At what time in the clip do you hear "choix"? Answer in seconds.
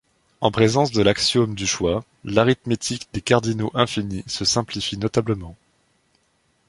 1.67-2.03